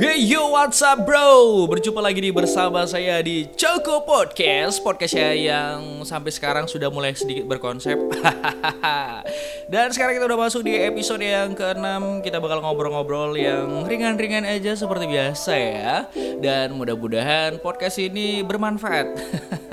[0.00, 1.68] Hey yo what's up bro?
[1.68, 4.80] Berjumpa lagi nih bersama saya di Choco Podcast.
[4.80, 8.00] Podcast saya yang sampai sekarang sudah mulai sedikit berkonsep.
[9.72, 14.72] Dan sekarang kita udah masuk di episode yang ke-6 Kita bakal ngobrol-ngobrol yang ringan-ringan aja
[14.72, 16.08] seperti biasa ya.
[16.40, 19.20] Dan mudah-mudahan podcast ini bermanfaat.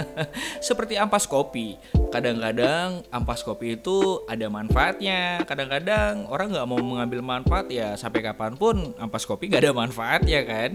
[0.67, 5.43] Seperti ampas kopi Kadang-kadang ampas kopi itu ada manfaatnya.
[5.43, 10.39] Kadang-kadang orang nggak mau mengambil manfaat ya Sampai kapan pun ampas kopi nggak ada manfaatnya
[10.47, 10.71] kan?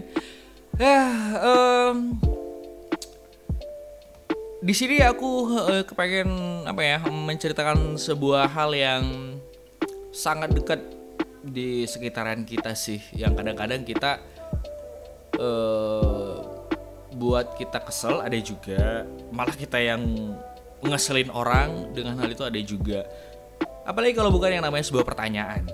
[0.81, 1.05] Ya,
[1.41, 2.17] em,
[4.65, 9.05] di sini aku eh, kepengen apa ya menceritakan sebuah hal yang
[10.13, 10.81] sangat dekat
[11.45, 13.01] di sekitaran kita sih.
[13.17, 14.21] Yang kadang-kadang kita
[15.37, 16.37] eh
[17.13, 20.33] buat kita kesel ada juga malah kita yang
[20.83, 23.07] ngeselin orang dengan hal itu ada juga.
[23.83, 25.67] Apalagi kalau bukan yang namanya sebuah pertanyaan.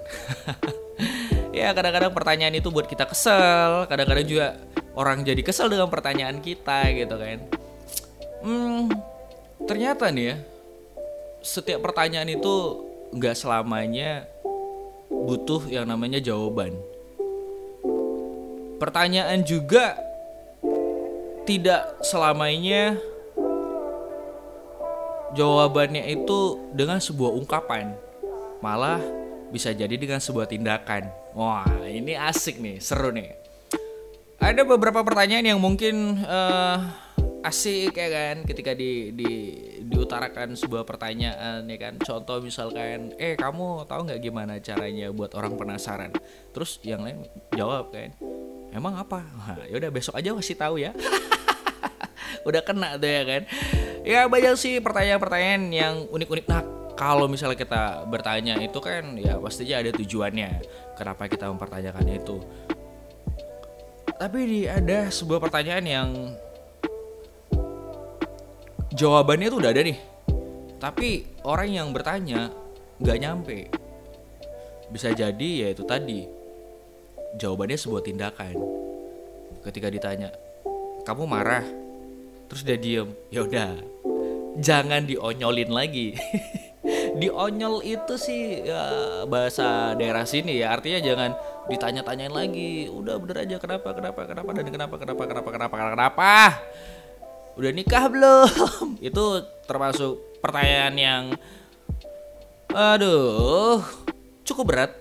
[1.58, 4.46] Ya kadang-kadang pertanyaan itu buat kita kesel kadang-kadang juga
[4.94, 7.38] orang jadi kesel dengan pertanyaan kita gitu kan.
[8.46, 8.86] Hmm,
[9.66, 10.36] ternyata nih ya
[11.42, 14.30] setiap pertanyaan itu nggak selamanya
[15.10, 16.78] butuh yang namanya jawaban.
[18.78, 19.98] Pertanyaan juga
[21.42, 22.94] tidak selamanya
[25.34, 27.92] jawabannya itu dengan sebuah ungkapan.
[28.64, 29.00] Malah
[29.48, 31.08] bisa jadi dengan sebuah tindakan.
[31.36, 33.32] Wah ini asik nih seru nih.
[34.38, 36.78] Ada beberapa pertanyaan yang mungkin eh,
[37.42, 39.32] asik ya kan ketika di, di
[39.82, 41.94] diutarakan sebuah pertanyaan ya kan.
[41.98, 46.14] Contoh misalkan eh kamu tahu nggak gimana caranya buat orang penasaran?
[46.54, 48.14] Terus yang lain jawab kan
[48.74, 49.24] emang apa?
[49.24, 50.92] Wah, yaudah besok aja kasih tahu ya
[52.48, 53.42] udah kena tuh ya kan.
[54.04, 56.44] Ya banyak sih pertanyaan-pertanyaan yang unik-unik.
[56.48, 56.62] Nah
[56.98, 60.50] kalau misalnya kita bertanya itu kan ya pastinya ada tujuannya
[60.98, 62.36] kenapa kita mempertanyakannya itu.
[64.18, 66.08] Tapi di ada sebuah pertanyaan yang
[68.90, 69.98] jawabannya tuh udah ada nih.
[70.82, 72.50] Tapi orang yang bertanya
[72.98, 73.58] nggak nyampe.
[74.90, 76.26] Bisa jadi ya itu tadi
[77.38, 78.58] jawabannya sebuah tindakan.
[79.62, 80.34] Ketika ditanya
[81.06, 81.62] kamu marah
[82.48, 83.08] terus dia diem.
[83.28, 83.78] Ya udah
[84.58, 86.16] jangan dionyolin lagi.
[87.18, 88.80] Dionyol itu sih ya,
[89.28, 90.72] bahasa daerah sini ya.
[90.72, 91.30] Artinya jangan
[91.68, 92.88] ditanya-tanyain lagi.
[92.88, 96.32] Udah bener aja kenapa kenapa kenapa dan kenapa kenapa kenapa kenapa kenapa, kenapa?
[97.58, 98.48] udah nikah belum?
[99.10, 101.24] Itu termasuk pertanyaan yang
[102.70, 103.82] aduh
[104.46, 104.92] cukup berat.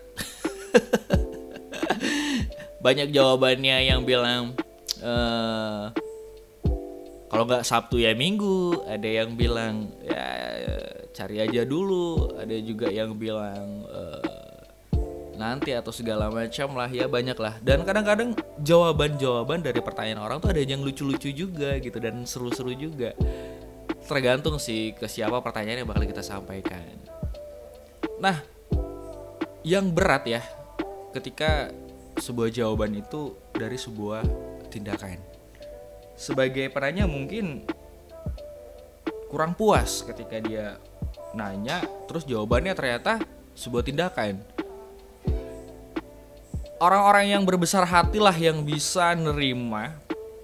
[2.85, 4.57] Banyak jawabannya yang bilang
[5.05, 6.06] eh
[7.27, 10.47] kalau nggak Sabtu ya Minggu ada yang bilang ya
[11.17, 12.37] cari aja dulu.
[12.37, 14.57] Ada juga yang bilang eh,
[15.35, 17.57] nanti atau segala macam lah ya banyak lah.
[17.59, 23.11] Dan kadang-kadang jawaban-jawaban dari pertanyaan orang tuh ada yang lucu-lucu juga gitu dan seru-seru juga.
[24.07, 26.95] Tergantung sih ke siapa pertanyaan yang bakal kita sampaikan.
[28.23, 28.39] Nah
[29.67, 30.41] yang berat ya
[31.11, 31.75] ketika
[32.17, 34.23] sebuah jawaban itu dari sebuah
[34.71, 35.36] tindakan
[36.17, 37.61] sebagai penanya mungkin
[39.29, 40.81] kurang puas ketika dia
[41.37, 43.21] nanya terus jawabannya ternyata
[43.53, 44.41] sebuah tindakan.
[46.77, 49.97] Orang-orang yang berbesar hatilah yang bisa nerima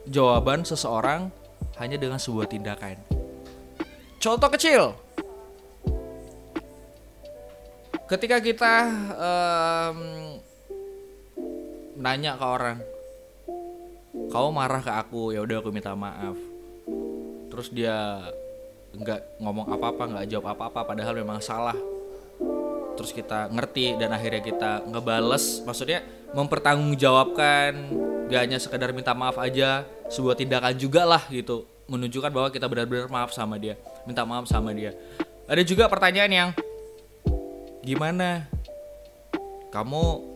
[0.09, 1.29] jawaban seseorang
[1.77, 2.97] hanya dengan sebuah tindakan.
[4.17, 4.97] Contoh kecil.
[8.09, 8.73] Ketika kita
[9.13, 9.97] em,
[11.97, 12.77] nanya ke orang
[14.33, 16.33] kamu marah ke aku ya udah aku minta maaf.
[17.53, 18.17] Terus dia
[18.97, 21.77] nggak ngomong apa-apa nggak jawab apa-apa padahal memang salah.
[22.97, 25.61] Terus kita ngerti dan akhirnya kita ngebales.
[25.69, 26.01] Maksudnya
[26.33, 27.71] mempertanggungjawabkan
[28.33, 31.69] gak hanya sekedar minta maaf aja sebuah tindakan juga lah gitu.
[31.85, 33.77] Menunjukkan bahwa kita benar-benar maaf sama dia
[34.09, 34.97] minta maaf sama dia.
[35.45, 36.49] Ada juga pertanyaan yang
[37.85, 38.49] gimana?
[39.69, 40.33] Kamu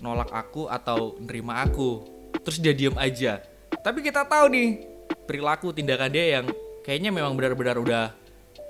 [0.00, 3.42] nolak aku atau nerima aku terus dia diem aja.
[3.80, 4.68] Tapi kita tahu nih
[5.24, 6.46] perilaku tindakan dia yang
[6.84, 8.04] kayaknya memang benar-benar udah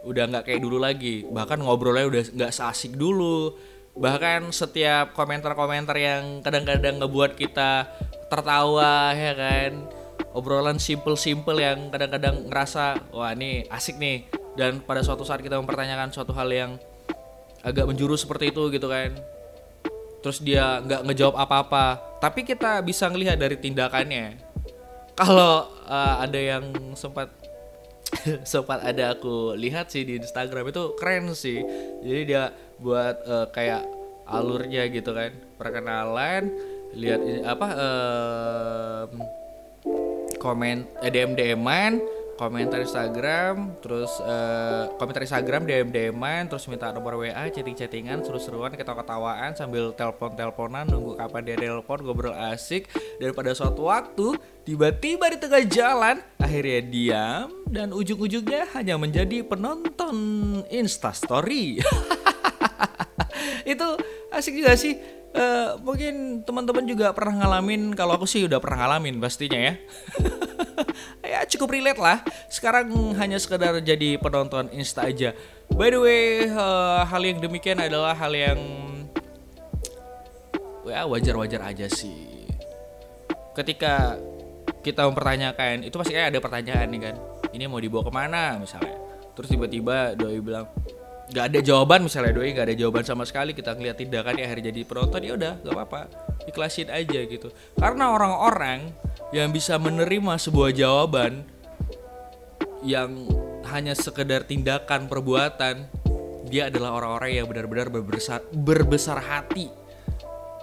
[0.04, 1.26] udah nggak kayak dulu lagi.
[1.26, 3.54] Bahkan ngobrolnya udah nggak seasik dulu.
[3.96, 7.90] Bahkan setiap komentar-komentar yang kadang-kadang ngebuat kita
[8.30, 9.72] tertawa ya kan?
[10.30, 14.30] Obrolan simple-simple yang kadang-kadang ngerasa wah ini asik nih.
[14.54, 16.70] Dan pada suatu saat kita mempertanyakan suatu hal yang
[17.60, 19.12] agak menjurus seperti itu gitu kan
[20.20, 21.86] terus dia nggak ngejawab apa-apa.
[22.20, 24.36] Tapi kita bisa ngelihat dari tindakannya.
[25.16, 26.64] Kalau eh, ada yang
[26.96, 27.28] sempat
[28.52, 31.60] sempat ada aku lihat sih di Instagram itu keren sih.
[32.04, 33.82] Jadi dia buat eh, kayak
[34.30, 36.54] alurnya gitu kan perkenalan
[36.94, 39.10] lihat apa em,
[40.38, 42.02] komen eh, DM DM-an,
[42.40, 49.52] komentar Instagram, terus eh, komentar Instagram DM DM-an, terus minta nomor WA, chatting-chattingan, seru-seruan, ketawa-ketawaan
[49.52, 52.88] sambil telepon-teleponan nunggu kapan dia telepon ngobrol asik.
[53.20, 60.16] Dan pada suatu waktu tiba-tiba di tengah jalan akhirnya diam dan ujung-ujungnya hanya menjadi penonton
[60.72, 61.84] Instastory.
[63.72, 63.88] itu
[64.32, 65.20] asik juga sih.
[65.30, 69.78] Eh, mungkin teman-teman juga pernah ngalamin kalau aku sih udah pernah ngalamin pastinya ya
[71.32, 72.22] ya cukup relate lah.
[72.48, 75.32] Sekarang hanya sekedar jadi penonton insta aja.
[75.70, 78.58] By the way eh, hal yang demikian adalah hal yang
[80.86, 82.46] ya wajar-wajar aja sih.
[83.54, 84.18] Ketika
[84.80, 87.16] kita mempertanyakan itu pasti kayak ada pertanyaan nih kan.
[87.50, 88.96] Ini mau dibawa ke mana misalnya?
[89.34, 90.70] Terus tiba-tiba doi bilang
[91.30, 93.52] nggak ada jawaban misalnya doi nggak ada jawaban sama sekali.
[93.52, 96.00] Kita ngeliat tindakan ya akhirnya jadi penonton ya udah nggak apa-apa.
[96.48, 97.48] Ikhlasin aja gitu.
[97.76, 98.90] Karena orang-orang
[99.30, 101.46] yang bisa menerima sebuah jawaban
[102.82, 103.28] yang
[103.70, 105.86] hanya sekedar tindakan perbuatan
[106.50, 109.70] dia adalah orang-orang yang benar-benar berbesar berbesar hati.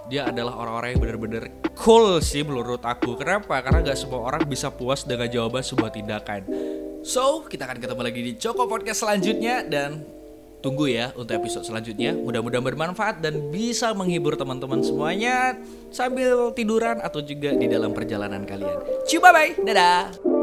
[0.08, 1.42] Dia adalah orang-orang yang benar-benar
[1.76, 3.16] cool sih menurut aku.
[3.16, 3.60] Kenapa?
[3.64, 6.44] Karena nggak semua orang bisa puas dengan jawaban sebuah tindakan.
[7.04, 10.17] So kita akan ketemu lagi di Joko Podcast selanjutnya dan
[10.58, 15.54] tunggu ya untuk episode selanjutnya mudah-mudahan bermanfaat dan bisa menghibur teman-teman semuanya
[15.94, 19.06] sambil tiduran atau juga di dalam perjalanan kalian.
[19.06, 20.37] Ciao bye bye, dadah.